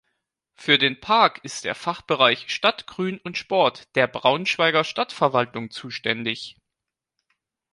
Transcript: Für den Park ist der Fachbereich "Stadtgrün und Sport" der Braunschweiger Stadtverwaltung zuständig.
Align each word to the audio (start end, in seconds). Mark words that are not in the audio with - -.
Für 0.55 0.79
den 0.79 0.99
Park 0.99 1.41
ist 1.43 1.63
der 1.63 1.75
Fachbereich 1.75 2.49
"Stadtgrün 2.49 3.19
und 3.23 3.37
Sport" 3.37 3.87
der 3.95 4.07
Braunschweiger 4.07 4.83
Stadtverwaltung 4.83 5.69
zuständig. 5.69 6.55